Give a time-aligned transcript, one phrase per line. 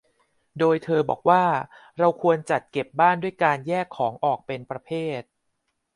[0.59, 1.45] โดยเธอบอกว่า
[1.97, 5.21] เราควรจัดเก็บบ้านด้วยการแยกของออกเป็นประเภท